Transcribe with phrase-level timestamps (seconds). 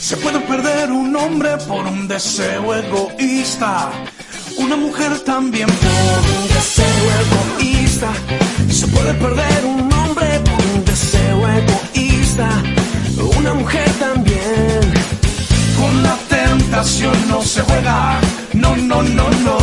[0.00, 3.90] Se puede perder un hombre por un deseo egoísta.
[4.56, 8.08] Una mujer también por un deseo egoísta.
[8.70, 12.48] Se puede perder un hombre por un deseo egoísta.
[13.38, 14.80] Una mujer también.
[15.78, 18.18] Con la tentación no se juega.
[18.54, 19.58] No, no, no, no.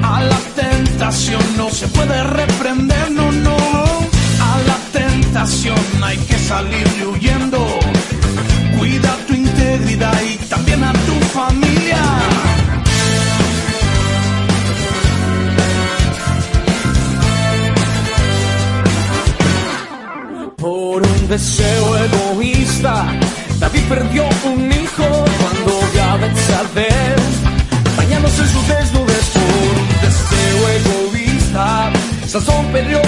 [0.00, 3.10] A la tentación no se puede reprender.
[3.10, 3.56] No, no.
[3.56, 7.97] A la tentación hay que salir huyendo.
[9.86, 12.02] Y también a tu familia.
[20.56, 23.06] Por un deseo egoísta,
[23.60, 25.88] David perdió un hijo cuando
[26.20, 26.88] Betsabé,
[27.96, 31.92] bañándose en sus desnudez por un deseo egoísta.
[32.26, 33.00] Sansón perdió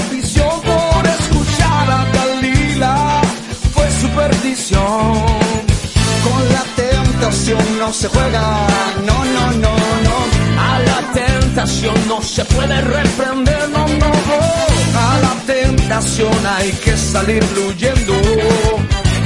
[7.30, 8.66] tentación no se juega,
[9.06, 9.74] no, no, no,
[10.06, 10.16] no.
[10.58, 14.98] A la tentación no se puede reprender, no, no, no.
[14.98, 18.14] A la tentación hay que salir fluyendo.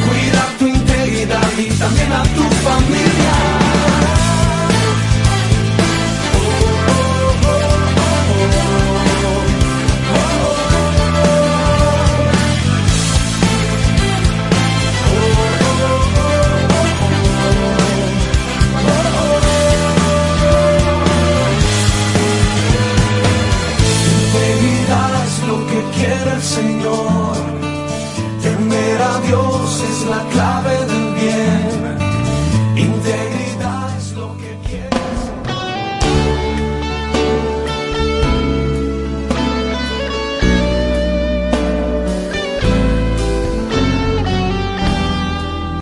[0.05, 3.44] Cuida tu integridad y también a tu familia.
[26.55, 27.35] Señor.
[28.41, 31.73] Temer a Dios es la clave del bien.
[32.77, 34.55] Integridad es lo que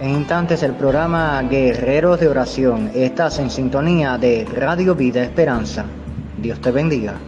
[0.00, 2.90] En instantes el programa Guerreros de Oración.
[2.94, 5.84] Estás en sintonía de Radio Vida Esperanza.
[6.38, 7.20] Dios te bendiga.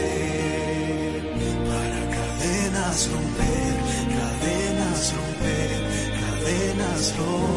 [1.69, 3.75] Para cadenas romper,
[4.17, 5.69] cadenas romper,
[6.19, 7.56] cadenas romper.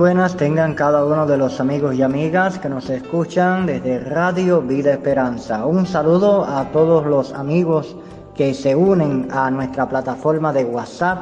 [0.00, 4.92] Buenas tengan cada uno de los amigos y amigas que nos escuchan desde Radio Vida
[4.92, 5.66] Esperanza.
[5.66, 7.94] Un saludo a todos los amigos
[8.34, 11.18] que se unen a nuestra plataforma de WhatsApp.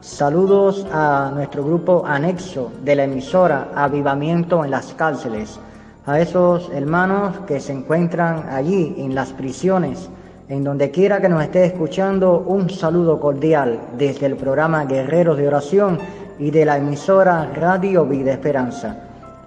[0.00, 5.60] Saludos a nuestro grupo anexo de la emisora Avivamiento en las cárceles.
[6.04, 10.10] A esos hermanos que se encuentran allí en las prisiones,
[10.48, 15.46] en donde quiera que nos esté escuchando, un saludo cordial desde el programa Guerreros de
[15.46, 16.00] Oración
[16.38, 18.96] y de la emisora Radio Vida Esperanza.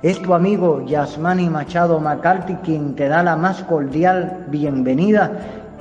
[0.02, 5.32] Es tu amigo Yasmani Machado McCarthy quien te da la más cordial bienvenida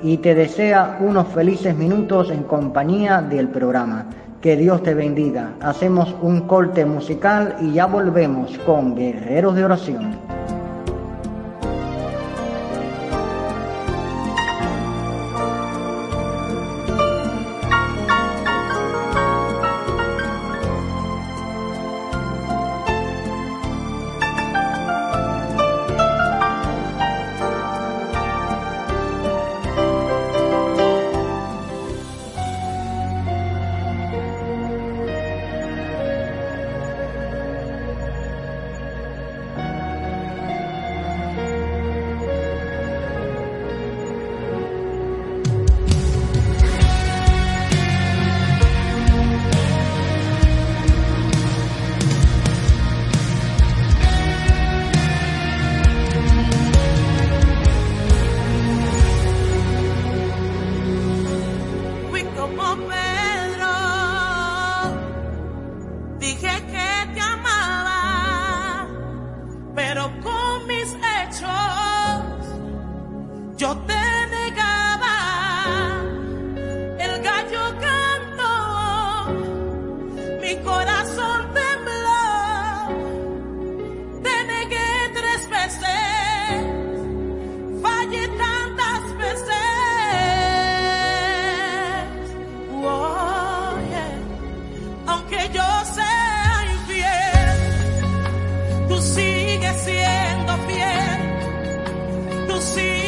[0.02, 4.06] y te desea unos felices minutos en compañía del programa.
[4.40, 5.50] Que Dios te bendiga.
[5.60, 10.10] Hacemos un corte musical y ya volvemos con Guerreros de Oración.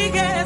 [0.09, 0.39] Tú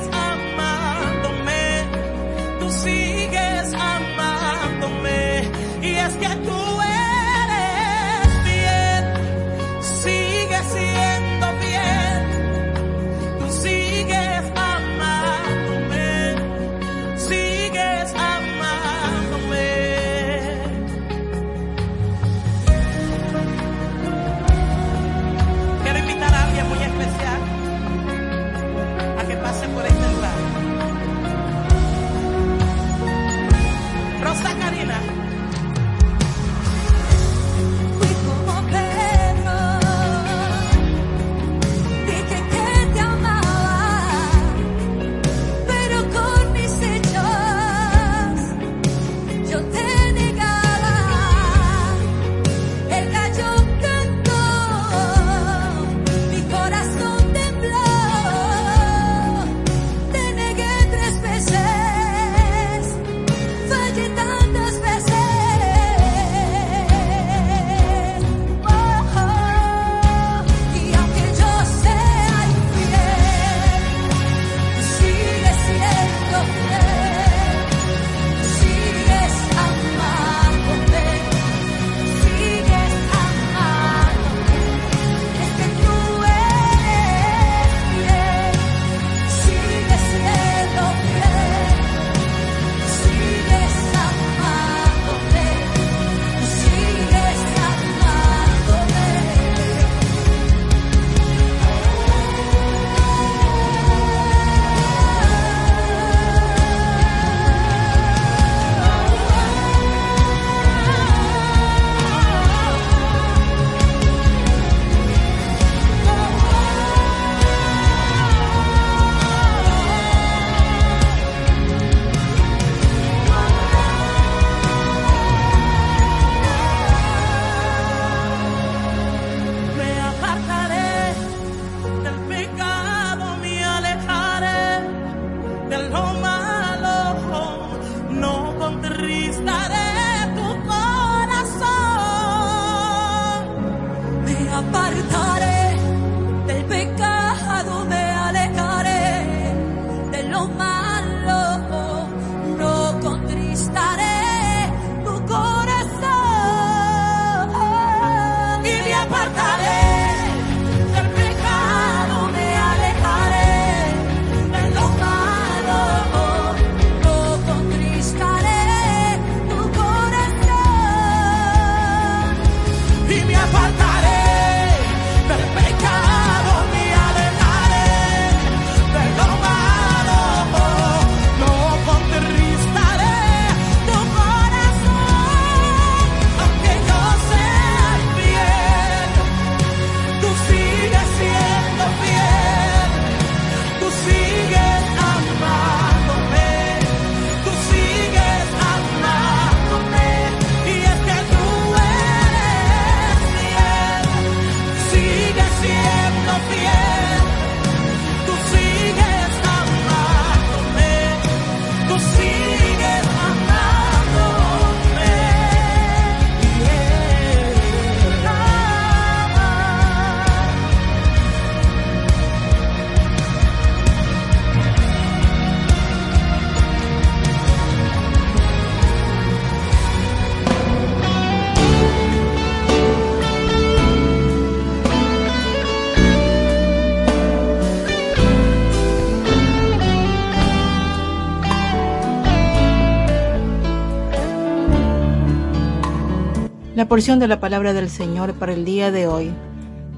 [246.84, 249.30] La porción de la palabra del Señor para el día de hoy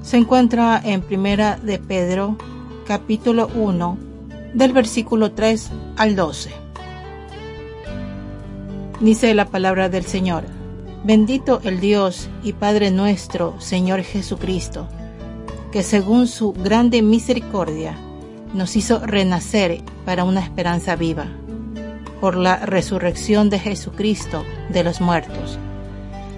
[0.01, 2.37] se encuentra en Primera de Pedro,
[2.87, 3.97] capítulo 1,
[4.53, 6.49] del versículo 3 al 12.
[9.01, 10.45] Dice la palabra del Señor.
[11.03, 14.87] Bendito el Dios y Padre nuestro, Señor Jesucristo,
[15.73, 17.97] que según su grande misericordia
[18.53, 21.25] nos hizo renacer para una esperanza viva,
[22.21, 25.59] por la resurrección de Jesucristo de los muertos,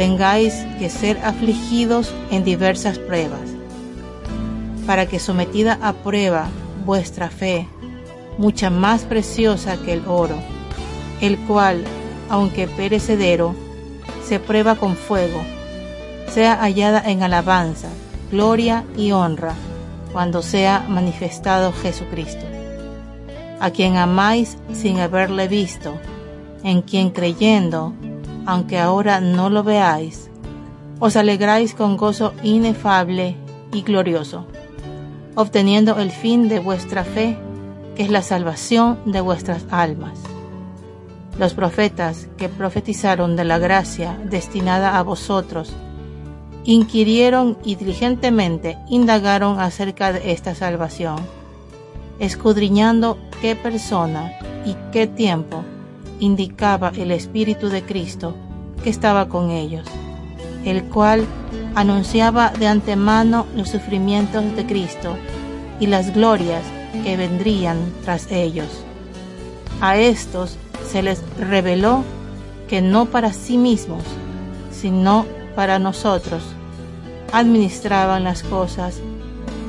[0.00, 3.50] tengáis que ser afligidos en diversas pruebas,
[4.86, 6.48] para que sometida a prueba
[6.86, 7.68] vuestra fe,
[8.38, 10.36] mucha más preciosa que el oro,
[11.20, 11.84] el cual,
[12.30, 13.54] aunque perecedero,
[14.24, 15.42] se prueba con fuego,
[16.30, 17.88] sea hallada en alabanza,
[18.32, 19.52] gloria y honra,
[20.14, 22.46] cuando sea manifestado Jesucristo,
[23.60, 25.92] a quien amáis sin haberle visto,
[26.64, 27.92] en quien creyendo,
[28.46, 30.30] aunque ahora no lo veáis,
[30.98, 33.36] os alegráis con gozo inefable
[33.72, 34.46] y glorioso,
[35.34, 37.38] obteniendo el fin de vuestra fe,
[37.96, 40.18] que es la salvación de vuestras almas.
[41.38, 45.72] Los profetas que profetizaron de la gracia destinada a vosotros,
[46.64, 51.16] inquirieron y diligentemente indagaron acerca de esta salvación,
[52.18, 54.32] escudriñando qué persona
[54.66, 55.64] y qué tiempo
[56.20, 58.34] indicaba el Espíritu de Cristo
[58.84, 59.86] que estaba con ellos,
[60.64, 61.24] el cual
[61.74, 65.16] anunciaba de antemano los sufrimientos de Cristo
[65.80, 66.62] y las glorias
[67.02, 68.84] que vendrían tras ellos.
[69.80, 70.56] A estos
[70.90, 72.04] se les reveló
[72.68, 74.04] que no para sí mismos,
[74.70, 76.42] sino para nosotros,
[77.32, 79.00] administraban las cosas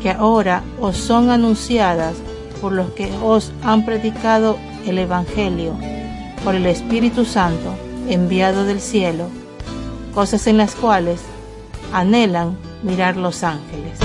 [0.01, 2.15] que ahora os son anunciadas
[2.59, 5.75] por los que os han predicado el Evangelio
[6.43, 7.75] por el Espíritu Santo
[8.07, 9.27] enviado del cielo,
[10.13, 11.21] cosas en las cuales
[11.93, 13.99] anhelan mirar los ángeles.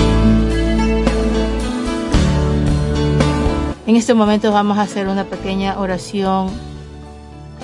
[3.87, 6.51] En este momento vamos a hacer una pequeña oración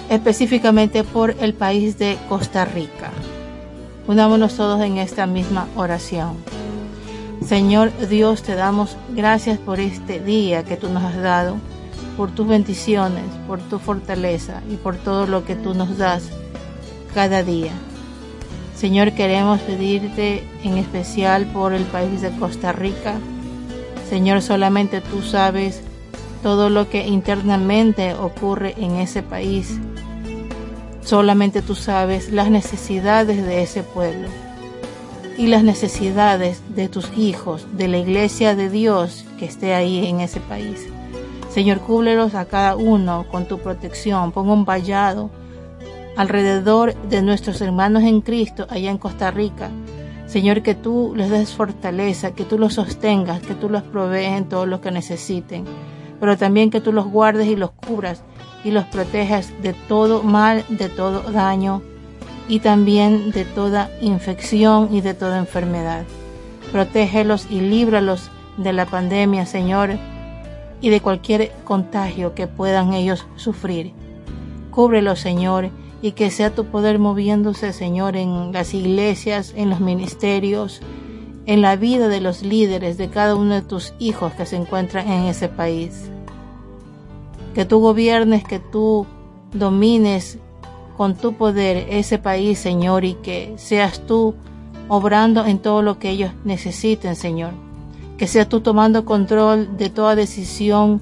[0.08, 3.10] específicamente por el país de Costa Rica.
[4.06, 6.36] Unámonos todos en esta misma oración.
[7.46, 11.56] Señor Dios, te damos gracias por este día que tú nos has dado
[12.16, 16.24] por tus bendiciones, por tu fortaleza y por todo lo que tú nos das
[17.14, 17.72] cada día.
[18.76, 23.14] Señor, queremos pedirte en especial por el país de Costa Rica.
[24.08, 25.82] Señor, solamente tú sabes
[26.42, 29.78] todo lo que internamente ocurre en ese país.
[31.04, 34.28] Solamente tú sabes las necesidades de ese pueblo
[35.38, 40.20] y las necesidades de tus hijos, de la iglesia de Dios que esté ahí en
[40.20, 40.86] ese país.
[41.52, 44.32] Señor, cúblelos a cada uno con tu protección.
[44.32, 45.28] Ponga un vallado
[46.16, 49.68] alrededor de nuestros hermanos en Cristo allá en Costa Rica.
[50.26, 54.48] Señor, que tú les des fortaleza, que tú los sostengas, que tú los provees en
[54.48, 55.66] todo lo que necesiten,
[56.20, 58.22] pero también que tú los guardes y los cubras
[58.64, 61.82] y los protejas de todo mal, de todo daño
[62.48, 66.04] y también de toda infección y de toda enfermedad.
[66.72, 69.98] Protégelos y líbralos de la pandemia, Señor
[70.82, 73.92] y de cualquier contagio que puedan ellos sufrir.
[74.72, 75.70] Cúbrelo, Señor,
[76.02, 80.80] y que sea tu poder moviéndose, Señor, en las iglesias, en los ministerios,
[81.46, 85.08] en la vida de los líderes de cada uno de tus hijos que se encuentran
[85.08, 86.10] en ese país.
[87.54, 89.06] Que tú gobiernes, que tú
[89.52, 90.38] domines
[90.96, 94.34] con tu poder ese país, Señor, y que seas tú
[94.88, 97.71] obrando en todo lo que ellos necesiten, Señor
[98.22, 101.00] que sea tú tomando control de toda decisión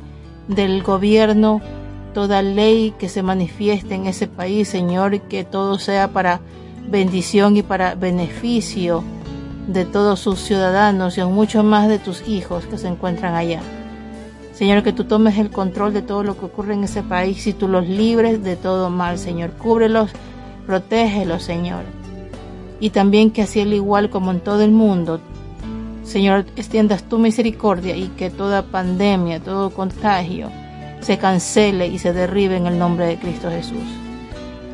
[0.49, 1.61] del gobierno,
[2.15, 6.41] toda ley que se manifieste en ese país, Señor, que todo sea para
[6.89, 9.05] bendición y para beneficio
[9.67, 13.61] de todos sus ciudadanos y aún mucho más de tus hijos que se encuentran allá.
[14.55, 17.53] Señor, que tú tomes el control de todo lo que ocurre en ese país y
[17.53, 19.51] tú los libres de todo mal, Señor.
[19.59, 20.11] Cúbrelos,
[20.67, 21.83] protégelos, Señor.
[22.81, 25.21] Y también que así al igual como en todo el mundo,
[26.05, 30.51] Señor, extiendas tu misericordia y que toda pandemia, todo contagio
[31.01, 33.85] se cancele y se derribe en el nombre de Cristo Jesús.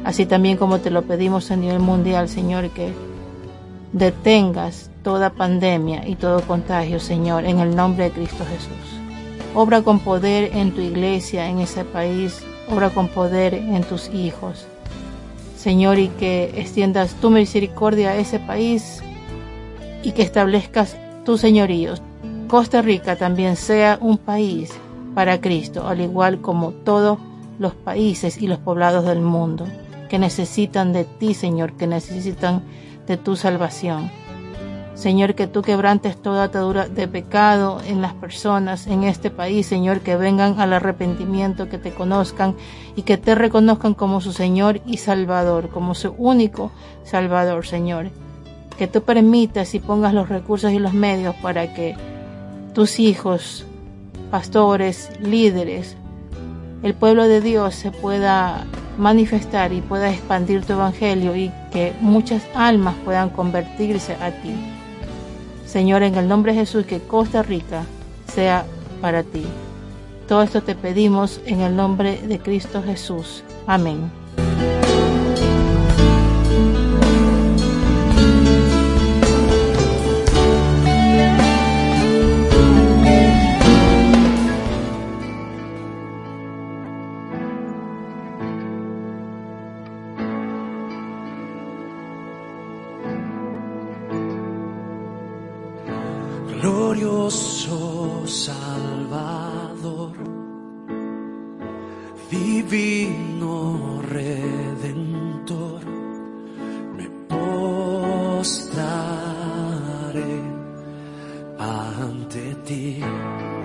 [0.05, 2.93] Así también como te lo pedimos a nivel mundial, Señor, que
[3.93, 9.01] detengas toda pandemia y todo contagio, Señor, en el nombre de Cristo Jesús.
[9.55, 14.67] Obra con poder en tu iglesia, en ese país, obra con poder en tus hijos.
[15.57, 19.03] Señor, y que extiendas tu misericordia a ese país
[20.03, 21.95] y que establezcas tu señorío.
[22.49, 24.73] Costa Rica también sea un país
[25.12, 27.19] para Cristo, al igual como todos
[27.59, 29.67] los países y los poblados del mundo
[30.09, 32.62] que necesitan de ti, Señor, que necesitan
[33.09, 34.09] de tu salvación.
[34.95, 40.01] Señor, que tú quebrantes toda atadura de pecado en las personas en este país, Señor,
[40.01, 42.55] que vengan al arrepentimiento, que te conozcan
[42.95, 46.71] y que te reconozcan como su Señor y Salvador, como su único
[47.03, 48.11] Salvador, Señor.
[48.79, 51.97] Que tú permitas y pongas los recursos y los medios para que
[52.75, 53.65] tus hijos,
[54.31, 55.97] pastores, líderes,
[56.83, 58.65] el pueblo de Dios se pueda
[58.99, 64.55] manifestar y pueda expandir tu evangelio y que muchas almas puedan convertirse a ti.
[65.67, 67.85] Señor, en el nombre de Jesús, que Costa Rica
[68.33, 68.65] sea
[69.01, 69.45] para ti.
[70.29, 73.43] Todo esto te pedimos en el nombre de Cristo Jesús.
[73.67, 74.11] Amén.
[102.29, 105.85] Divino Redentor,
[106.95, 108.73] me postraré
[111.59, 113.56] ante ti.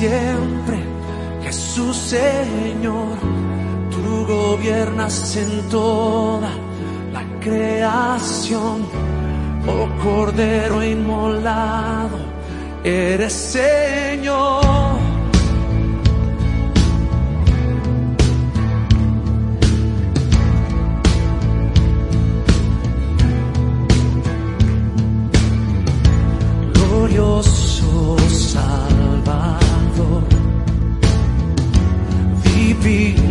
[0.00, 0.78] Siempre,
[1.42, 3.18] Jesús Señor
[3.90, 6.50] tú gobiernas en toda
[7.12, 8.86] la creación,
[9.66, 12.18] oh Cordero inmolado,
[12.82, 15.09] eres Señor.
[32.80, 33.29] Divino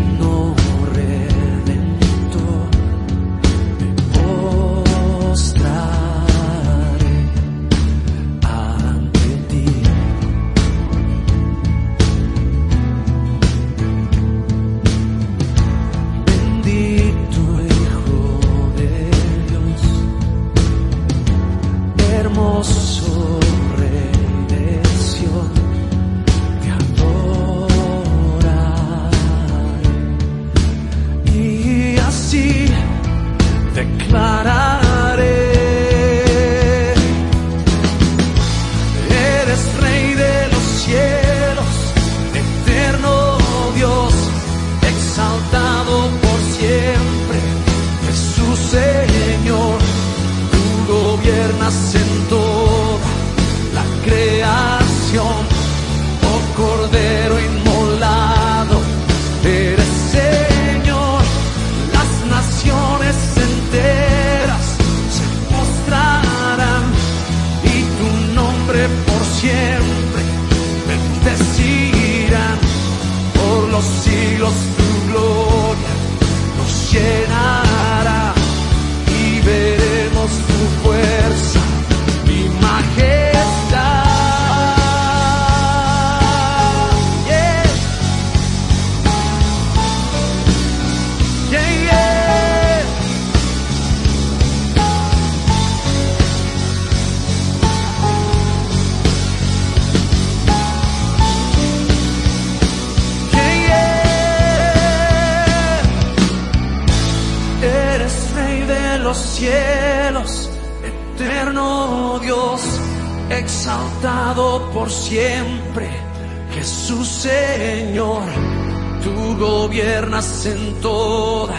[120.10, 121.56] gobiernas en toda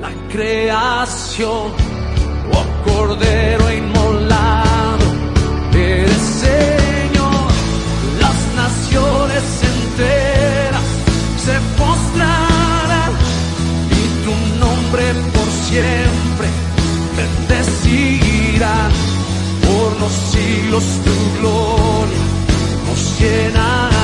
[0.00, 1.72] la creación,
[2.52, 5.06] oh Cordero inmolado,
[5.72, 7.48] eres Señor,
[8.20, 10.88] las naciones enteras
[11.44, 13.12] se postrarán
[13.90, 16.48] y tu nombre por siempre
[17.16, 18.90] bendecirán
[19.62, 22.22] por los siglos tu gloria
[22.86, 23.95] nos llenará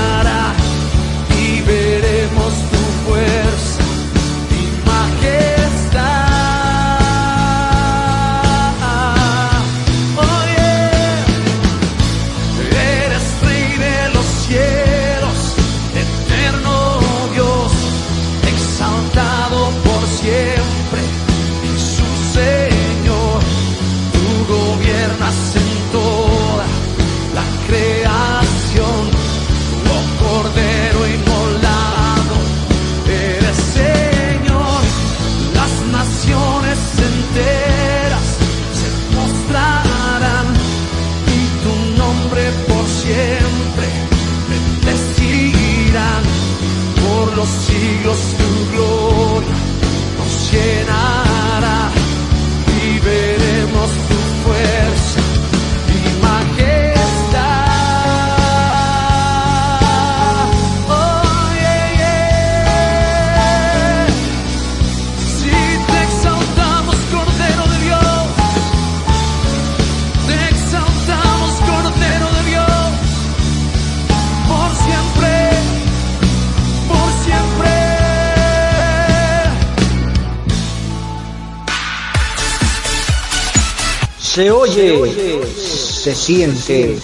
[84.72, 86.98] se siente,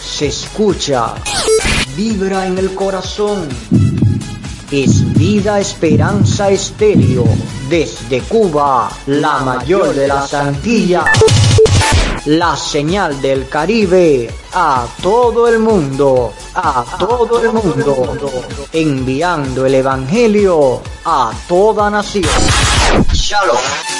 [0.00, 1.14] se escucha,
[1.96, 3.48] vibra en el corazón.
[4.70, 7.24] Es vida, esperanza, estéreo.
[7.68, 11.06] Desde Cuba, la mayor de las Antillas.
[12.26, 18.18] La señal del Caribe a todo el mundo, a todo el mundo.
[18.72, 22.30] Enviando el Evangelio a toda nación.
[23.12, 23.97] Shalom.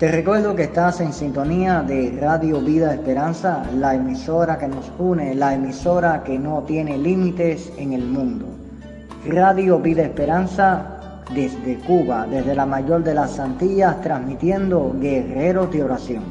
[0.00, 5.34] Te recuerdo que estás en sintonía de Radio Vida Esperanza, la emisora que nos une,
[5.34, 8.46] la emisora que no tiene límites en el mundo.
[9.26, 16.22] Radio Vida Esperanza desde Cuba, desde la mayor de las Antillas, transmitiendo guerreros de oración.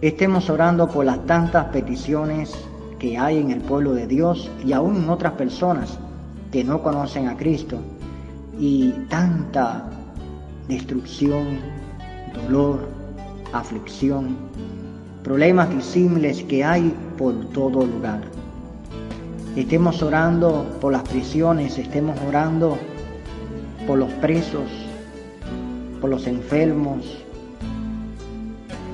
[0.00, 2.54] Estemos orando por las tantas peticiones
[3.00, 5.98] que hay en el pueblo de Dios y aún en otras personas
[6.52, 7.80] que no conocen a Cristo
[8.56, 9.86] y tanta
[10.68, 11.82] destrucción,
[12.34, 12.88] dolor,
[13.52, 14.36] aflicción,
[15.22, 18.20] problemas disímiles que hay por todo lugar.
[19.56, 22.76] Estemos orando por las prisiones, estemos orando
[23.86, 24.68] por los presos,
[26.00, 27.24] por los enfermos,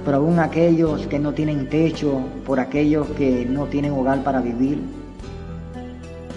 [0.04, 4.80] por aún aquellos que no tienen techo, por aquellos que no tienen hogar para vivir,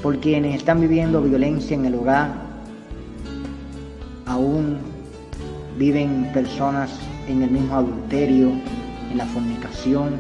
[0.02, 2.32] por quienes están viviendo violencia en el hogar,
[4.26, 4.93] aún
[5.78, 6.92] viven personas
[7.28, 8.52] en el mismo adulterio,
[9.12, 10.12] en la fornicación,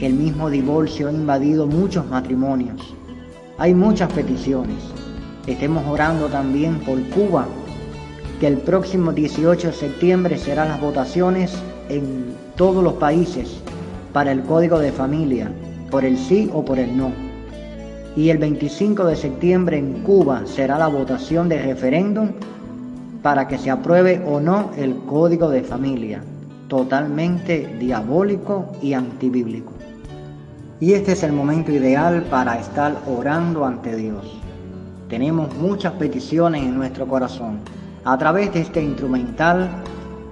[0.00, 2.94] el mismo divorcio ha invadido muchos matrimonios.
[3.58, 4.76] Hay muchas peticiones.
[5.48, 7.46] Estemos orando también por Cuba,
[8.38, 11.52] que el próximo 18 de septiembre serán las votaciones
[11.88, 13.60] en todos los países
[14.12, 15.50] para el código de familia,
[15.90, 17.10] por el sí o por el no.
[18.14, 22.28] Y el 25 de septiembre en Cuba será la votación de referéndum
[23.22, 26.22] para que se apruebe o no el código de familia,
[26.68, 29.72] totalmente diabólico y antibíblico.
[30.80, 34.38] Y este es el momento ideal para estar orando ante Dios.
[35.08, 37.58] Tenemos muchas peticiones en nuestro corazón.
[38.04, 39.68] A través de este instrumental,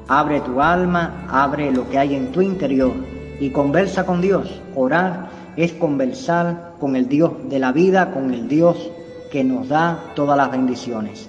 [0.06, 2.92] abre tu alma, abre lo que hay en tu interior
[3.40, 4.60] y conversa con Dios.
[4.76, 8.90] Orar es conversar con el Dios de la vida, con el Dios
[9.32, 11.28] que nos da todas las bendiciones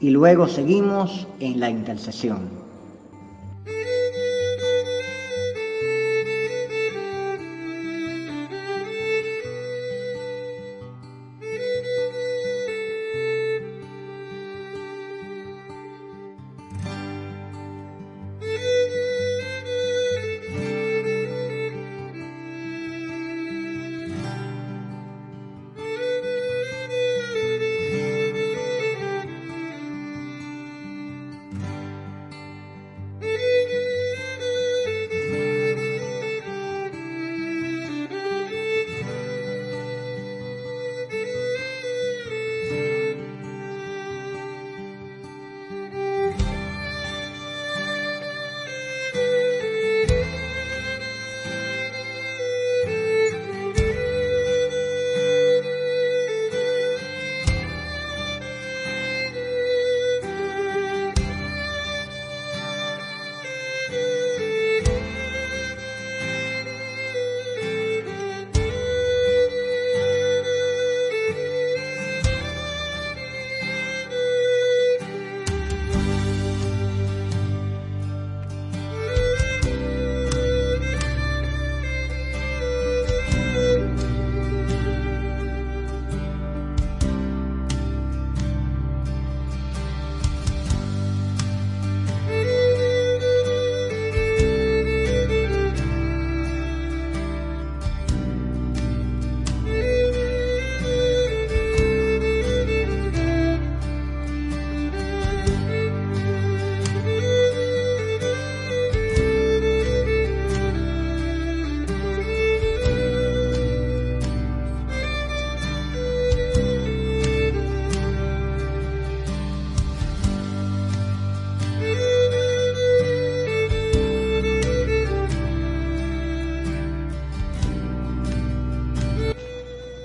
[0.00, 2.65] y luego seguimos en la intercesión.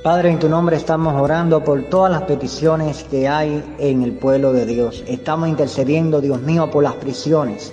[0.03, 4.51] Padre, en tu nombre estamos orando por todas las peticiones que hay en el pueblo
[4.51, 5.03] de Dios.
[5.05, 7.71] Estamos intercediendo, Dios mío, por las prisiones.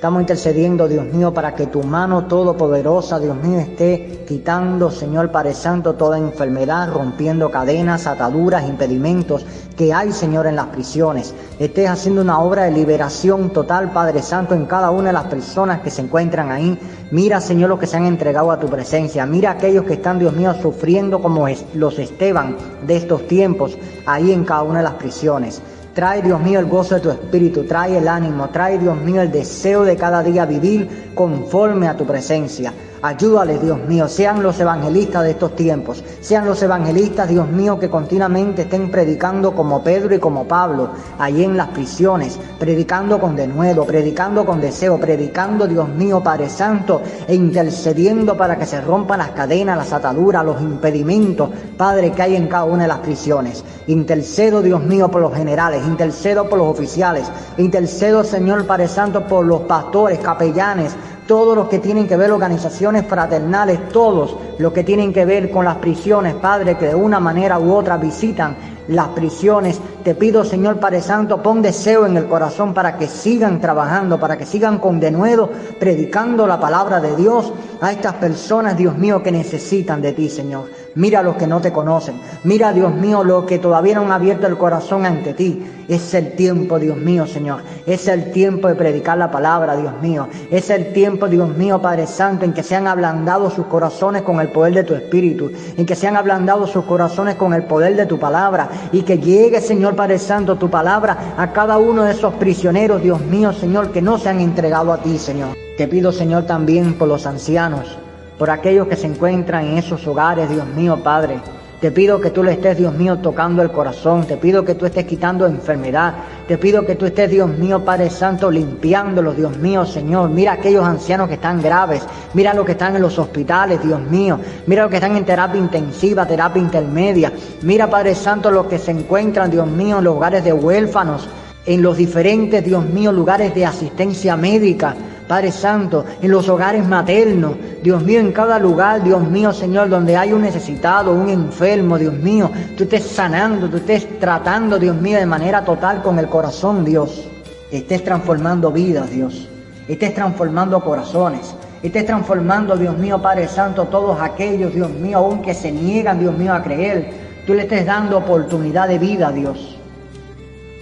[0.00, 5.52] Estamos intercediendo, Dios mío, para que tu mano todopoderosa, Dios mío, esté quitando, Señor Padre
[5.52, 9.44] Santo, toda enfermedad, rompiendo cadenas, ataduras, impedimentos
[9.76, 11.34] que hay, Señor, en las prisiones.
[11.58, 15.82] Estés haciendo una obra de liberación total, Padre Santo, en cada una de las personas
[15.82, 16.78] que se encuentran ahí.
[17.10, 19.26] Mira, Señor, los que se han entregado a tu presencia.
[19.26, 24.46] Mira aquellos que están, Dios mío, sufriendo como los Esteban de estos tiempos, ahí en
[24.46, 25.60] cada una de las prisiones.
[25.94, 29.32] Trae, Dios mío, el gozo de tu espíritu, trae el ánimo, trae, Dios mío, el
[29.32, 32.72] deseo de cada día vivir conforme a tu presencia.
[33.02, 37.88] Ayúdales, Dios mío, sean los evangelistas de estos tiempos, sean los evangelistas, Dios mío, que
[37.88, 43.86] continuamente estén predicando como Pedro y como Pablo, allí en las prisiones, predicando con denuedo,
[43.86, 49.30] predicando con deseo, predicando, Dios mío, Padre Santo, e intercediendo para que se rompan las
[49.30, 53.64] cadenas, las ataduras, los impedimentos, Padre, que hay en cada una de las prisiones.
[53.86, 59.46] Intercedo, Dios mío, por los generales, intercedo por los oficiales, intercedo, Señor Padre Santo, por
[59.46, 60.94] los pastores, capellanes,
[61.30, 65.64] todos los que tienen que ver organizaciones fraternales, todos los que tienen que ver con
[65.64, 68.56] las prisiones, Padre, que de una manera u otra visitan
[68.88, 69.80] las prisiones.
[70.02, 74.36] Te pido, Señor Padre Santo, pon deseo en el corazón para que sigan trabajando, para
[74.36, 79.30] que sigan con denuedo predicando la palabra de Dios a estas personas, Dios mío, que
[79.30, 80.79] necesitan de ti, Señor.
[80.96, 82.20] Mira a los que no te conocen.
[82.42, 85.64] Mira, Dios mío, los que todavía no han abierto el corazón ante ti.
[85.88, 87.60] Es el tiempo, Dios mío, Señor.
[87.86, 90.28] Es el tiempo de predicar la palabra, Dios mío.
[90.50, 94.48] Es el tiempo, Dios mío, Padre Santo, en que sean ablandados sus corazones con el
[94.48, 95.52] poder de tu Espíritu.
[95.76, 98.68] En que sean ablandados sus corazones con el poder de tu palabra.
[98.90, 103.20] Y que llegue, Señor Padre Santo, tu palabra a cada uno de esos prisioneros, Dios
[103.20, 105.56] mío, Señor, que no se han entregado a ti, Señor.
[105.76, 107.96] Te pido, Señor, también por los ancianos
[108.40, 111.38] por aquellos que se encuentran en esos hogares, Dios mío, Padre.
[111.78, 114.26] Te pido que tú le estés, Dios mío, tocando el corazón.
[114.26, 116.14] Te pido que tú estés quitando enfermedad.
[116.48, 120.30] Te pido que tú estés, Dios mío, Padre Santo, limpiándolos, Dios mío, Señor.
[120.30, 122.02] Mira aquellos ancianos que están graves.
[122.32, 124.40] Mira los que están en los hospitales, Dios mío.
[124.66, 127.30] Mira los que están en terapia intensiva, terapia intermedia.
[127.60, 131.28] Mira, Padre Santo, los que se encuentran, Dios mío, en los hogares de huérfanos.
[131.66, 134.96] En los diferentes, Dios mío, lugares de asistencia médica.
[135.30, 137.52] Padre Santo, en los hogares maternos,
[137.84, 142.14] Dios mío, en cada lugar, Dios mío, Señor, donde hay un necesitado, un enfermo, Dios
[142.14, 146.84] mío, tú estés sanando, tú estés tratando, Dios mío, de manera total con el corazón,
[146.84, 147.28] Dios.
[147.70, 149.46] Estés transformando vidas, Dios.
[149.86, 151.54] Estés transformando corazones.
[151.80, 156.36] Estés transformando, Dios mío, Padre Santo, todos aquellos, Dios mío, aún que se niegan, Dios
[156.36, 157.08] mío, a creer.
[157.46, 159.78] Tú le estés dando oportunidad de vida, Dios.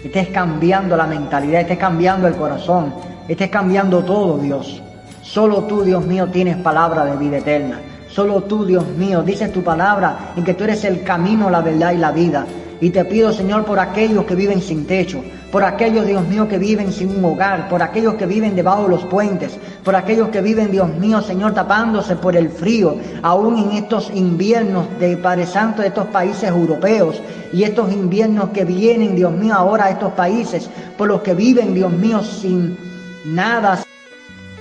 [0.03, 2.95] Estés cambiando la mentalidad, estés cambiando el corazón,
[3.29, 4.83] estés cambiando todo, Dios.
[5.23, 7.81] Solo tú, Dios mío, tienes palabra de vida eterna.
[8.09, 11.93] Solo tú, Dios mío, dices tu palabra en que tú eres el camino, la verdad
[11.93, 12.47] y la vida.
[12.81, 15.23] Y te pido, Señor, por aquellos que viven sin techo,
[15.53, 18.89] por aquellos, Dios mío, que viven sin un hogar, por aquellos que viven debajo de
[18.89, 23.73] los puentes, por aquellos que viven, Dios mío, Señor, tapándose por el frío, aún en
[23.73, 27.21] estos inviernos de Padre Santo de estos países europeos
[27.53, 31.75] y estos inviernos que vienen, Dios mío, ahora a estos países, por los que viven,
[31.75, 32.88] Dios mío, sin
[33.25, 33.83] nada.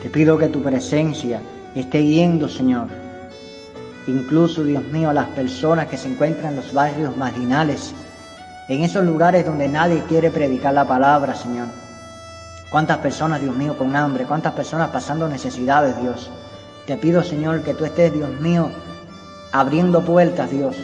[0.02, 1.42] Te pido que tu presencia
[1.76, 2.88] esté yendo, Señor.
[4.08, 7.94] Incluso, Dios mío, a las personas que se encuentran en los barrios marginales,
[8.70, 11.68] en esos lugares donde nadie quiere predicar la palabra, Señor.
[12.70, 16.30] Cuántas personas, Dios mío, con hambre, cuántas personas pasando necesidades, Dios.
[16.86, 18.70] Te pido, Señor, que tú estés, Dios mío,
[19.52, 20.76] abriendo puertas, Dios,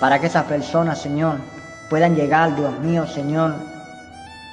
[0.00, 1.36] para que esas personas, Señor,
[1.88, 3.54] puedan llegar, Dios mío, Señor,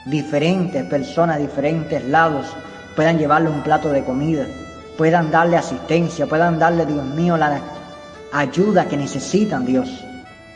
[0.05, 2.47] diferentes personas, diferentes lados,
[2.97, 4.45] puedan llevarle un plato de comida,
[4.97, 7.61] puedan darle asistencia, puedan darle, Dios mío, la
[8.33, 10.03] ayuda que necesitan, Dios.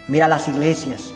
[0.10, 1.14] Mira las iglesias,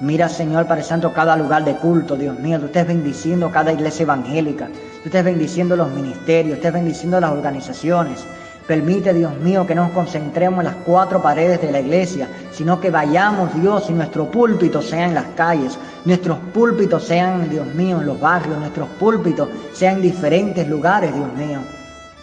[0.00, 2.58] Mira, Señor Padre Santo, cada lugar de culto, Dios mío.
[2.58, 4.66] Tú estés bendiciendo cada iglesia evangélica.
[4.66, 8.24] Tú estés bendiciendo los ministerios, estés bendiciendo las organizaciones.
[8.66, 12.80] Permite, Dios mío, que no nos concentremos en las cuatro paredes de la iglesia, sino
[12.80, 18.00] que vayamos, Dios, y nuestro púlpito sea en las calles, nuestros púlpitos sean, Dios mío,
[18.00, 21.58] en los barrios, nuestros púlpitos sean en diferentes lugares, Dios mío.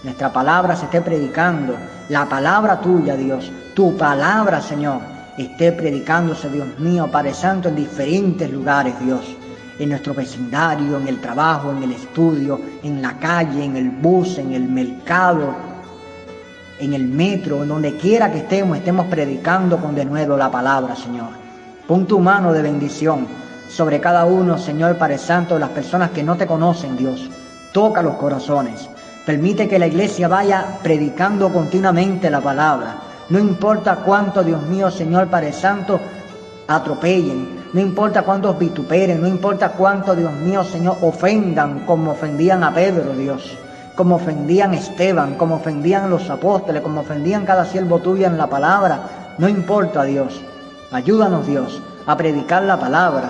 [0.03, 1.75] Nuestra palabra se esté predicando,
[2.09, 4.99] la palabra tuya, Dios, tu palabra, Señor
[5.37, 9.35] esté predicándose, Dios mío, Padre Santo, en diferentes lugares, Dios.
[9.79, 14.37] En nuestro vecindario, en el trabajo, en el estudio, en la calle, en el bus,
[14.37, 15.70] en el mercado,
[16.82, 21.29] en el metro, en donde quiera que estemos, estemos predicando con denuedo la palabra, Señor.
[21.88, 23.27] Pon tu mano de bendición
[23.69, 27.29] sobre cada uno, Señor Padre Santo, de las personas que no te conocen, Dios.
[27.71, 28.89] Toca los corazones.
[29.25, 32.95] Permite que la iglesia vaya predicando continuamente la palabra
[33.29, 35.99] No importa cuánto, Dios mío, Señor Padre Santo,
[36.67, 37.61] atropellen.
[37.71, 43.13] No importa cuántos vituperen, no importa cuánto, Dios mío, Señor, ofendan como ofendían a Pedro,
[43.13, 43.57] Dios,
[43.95, 48.99] como ofendían Esteban, como ofendían los apóstoles, como ofendían cada siervo tuyo en la palabra.
[49.37, 50.41] No importa, Dios.
[50.91, 53.29] Ayúdanos, Dios, a predicar la palabra,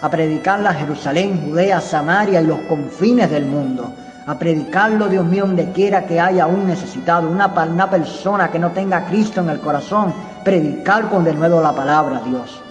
[0.00, 3.92] a predicarla a Jerusalén, Judea, Samaria y los confines del mundo.
[4.26, 8.70] A predicarlo, Dios mío, donde quiera que haya un necesitado, una, una persona que no
[8.70, 10.14] tenga a Cristo en el corazón.
[10.44, 12.62] Predicar con de nuevo la palabra, Dios.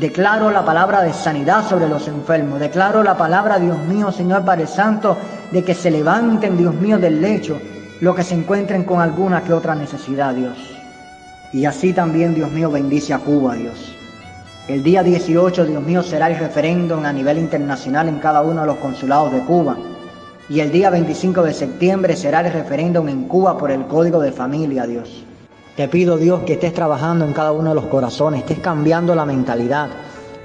[0.00, 2.60] Declaro la palabra de sanidad sobre los enfermos.
[2.60, 5.16] Declaro la palabra, Dios mío, Señor Padre Santo,
[5.50, 7.58] de que se levanten, Dios mío, del lecho
[8.02, 10.58] los que se encuentren con alguna que otra necesidad, Dios.
[11.54, 13.94] Y así también, Dios mío, bendice a Cuba, Dios.
[14.68, 18.66] El día 18, Dios mío, será el referéndum a nivel internacional en cada uno de
[18.66, 19.78] los consulados de Cuba.
[20.50, 24.32] Y el día 25 de septiembre será el referéndum en Cuba por el Código de
[24.32, 25.25] Familia, Dios.
[25.76, 29.26] Te pido, Dios, que estés trabajando en cada uno de los corazones, estés cambiando la
[29.26, 29.90] mentalidad.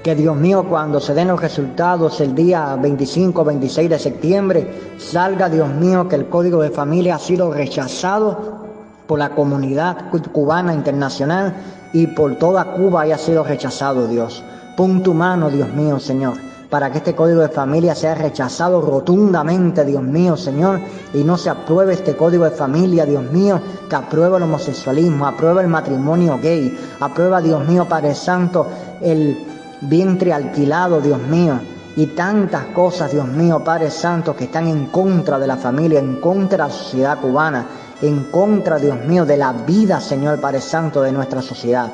[0.03, 4.67] Que Dios mío, cuando se den los resultados el día 25 26 de septiembre,
[4.97, 8.59] salga, Dios mío, que el Código de Familia ha sido rechazado
[9.07, 11.53] por la comunidad cubana internacional
[11.93, 14.43] y por toda Cuba haya sido rechazado, Dios.
[14.75, 16.34] Pon tu mano, Dios mío, Señor,
[16.72, 20.80] para que este código de familia sea rechazado rotundamente, Dios mío, Señor,
[21.13, 23.59] y no se apruebe este código de familia, Dios mío,
[23.89, 28.67] que aprueba el homosexualismo, aprueba el matrimonio gay, aprueba, Dios mío, Padre Santo,
[29.01, 29.38] el
[29.82, 31.59] vientre alquilado, Dios mío,
[31.97, 36.22] y tantas cosas, Dios mío, Padre Santo, que están en contra de la familia, en
[36.22, 37.65] contra de la sociedad cubana,
[38.01, 41.91] en contra, Dios mío, de la vida, Señor Padre Santo, de nuestra sociedad.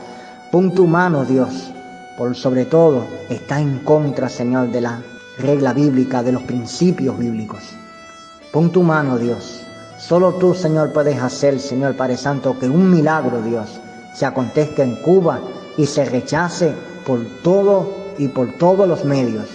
[0.51, 1.73] Pon tu mano, Dios,
[2.17, 5.01] por sobre todo está en contra, Señor, de la
[5.37, 7.61] regla bíblica, de los principios bíblicos.
[8.51, 9.61] Pon tu mano, Dios.
[9.99, 13.79] Solo tú, Señor, puedes hacer, Señor Padre Santo, que un milagro, Dios,
[14.13, 15.39] se acontezca en Cuba
[15.77, 16.73] y se rechace
[17.05, 19.47] por todo y por todos los medios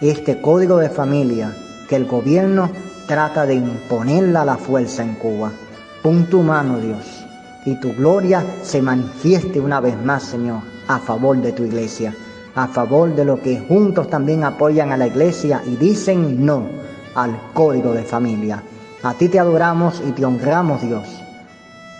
[0.00, 1.56] este código de familia
[1.88, 2.70] que el gobierno
[3.06, 5.50] trata de imponerla a la fuerza en Cuba.
[6.02, 7.24] Pon tu mano, Dios,
[7.64, 12.14] y tu gloria se manifieste una vez más, Señor, a favor de tu iglesia,
[12.54, 16.64] a favor de los que juntos también apoyan a la iglesia y dicen no
[17.14, 18.62] al código de familia.
[19.02, 21.22] A ti te adoramos y te honramos, Dios.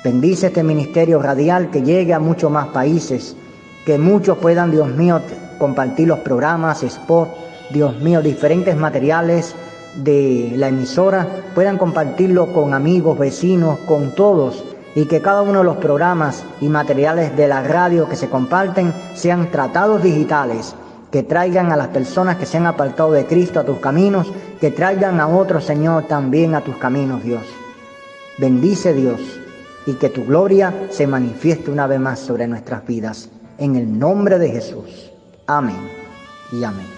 [0.02, 3.36] Bendice este ministerio radial que llegue a muchos más países,
[3.84, 5.20] que muchos puedan, Dios mío,
[5.58, 7.32] compartir los programas, spots,
[7.70, 9.54] Dios mío, diferentes materiales
[9.96, 14.64] de la emisora, puedan compartirlo con amigos, vecinos, con todos,
[14.96, 18.92] y que cada uno de los programas y materiales de la radio que se comparten
[19.14, 20.74] sean tratados digitales,
[21.12, 24.70] que traigan a las personas que se han apartado de Cristo a tus caminos, que
[24.70, 27.44] traigan a otros, Señor, también a tus caminos, Dios.
[28.38, 29.20] Bendice Dios
[29.84, 33.28] y que tu gloria se manifieste una vez más sobre nuestras vidas.
[33.58, 35.12] En el nombre de Jesús.
[35.46, 35.90] Amén
[36.52, 36.95] y amén.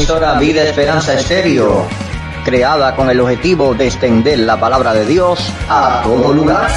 [0.00, 1.84] Emisora Vida Esperanza Estéreo,
[2.42, 6.70] creada con el objetivo de extender la palabra de Dios a todo lugar.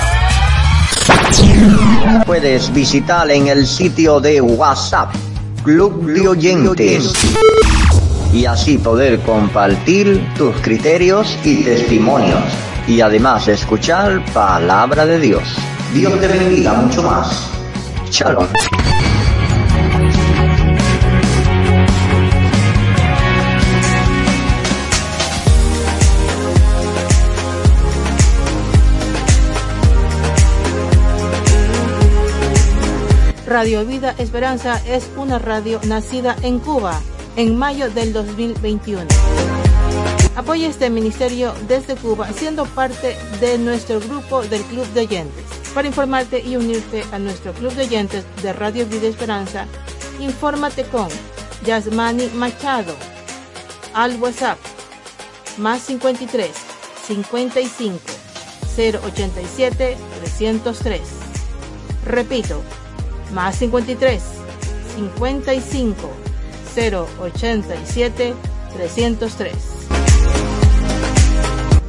[2.25, 5.13] Puedes visitar en el sitio de WhatsApp,
[5.63, 7.13] Club de Oyentes,
[8.33, 12.43] y así poder compartir tus criterios y testimonios,
[12.87, 15.43] y además escuchar palabra de Dios.
[15.93, 17.47] Dios te bendiga mucho más.
[18.11, 18.47] Shalom.
[33.53, 36.99] Radio Vida Esperanza es una radio nacida en Cuba
[37.35, 39.05] en mayo del 2021.
[40.35, 45.45] Apoya este ministerio desde Cuba siendo parte de nuestro grupo del Club de Oyentes.
[45.75, 49.67] Para informarte y unirte a nuestro Club de Oyentes de Radio Vida Esperanza,
[50.19, 51.07] infórmate con
[51.63, 52.95] Yasmani Machado
[53.93, 54.57] al WhatsApp
[55.59, 56.49] más 53
[57.05, 57.99] 55
[58.75, 61.01] 087 303.
[62.07, 62.63] Repito,
[63.33, 64.21] más 53
[64.95, 66.09] 55
[66.75, 68.33] 087
[68.73, 69.53] 303.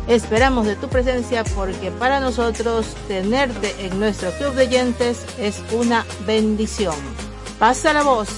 [0.07, 6.05] Esperamos de tu presencia porque para nosotros tenerte en nuestro club de oyentes es una
[6.27, 6.95] bendición.
[7.59, 8.29] Pasa la voz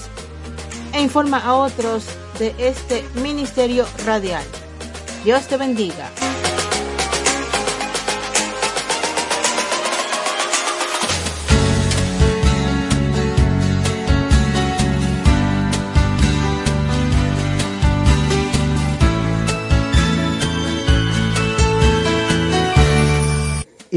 [0.93, 2.05] e informa a otros
[2.39, 4.45] de este ministerio radial.
[5.25, 6.09] Dios te bendiga.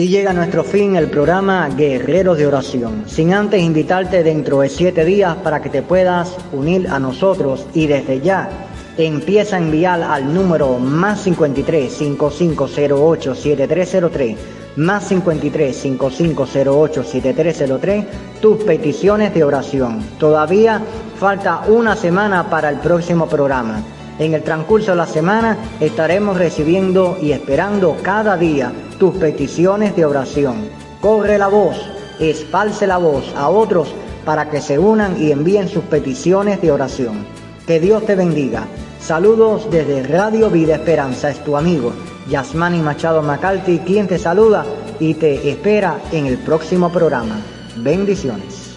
[0.09, 3.03] Llega a nuestro fin el programa Guerreros de Oración.
[3.05, 7.85] Sin antes invitarte dentro de siete días para que te puedas unir a nosotros y
[7.85, 8.49] desde ya
[8.97, 14.37] empieza a enviar al número más 53 5508 7303
[14.77, 18.05] más 53 5508 7303
[18.41, 20.01] tus peticiones de oración.
[20.17, 20.81] Todavía
[21.19, 23.83] falta una semana para el próximo programa.
[24.19, 30.05] En el transcurso de la semana estaremos recibiendo y esperando cada día tus peticiones de
[30.05, 30.69] oración.
[30.99, 31.77] Corre la voz,
[32.19, 33.93] esparce la voz a otros
[34.25, 37.25] para que se unan y envíen sus peticiones de oración.
[37.65, 38.67] Que Dios te bendiga.
[38.99, 41.29] Saludos desde Radio Vida Esperanza.
[41.29, 41.93] Es tu amigo
[42.29, 44.65] Yasmani Machado Macalti quien te saluda
[44.99, 47.37] y te espera en el próximo programa.
[47.77, 48.68] Bendiciones.